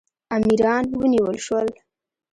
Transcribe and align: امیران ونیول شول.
امیران 0.35 0.85
ونیول 0.99 1.37
شول. 1.45 1.67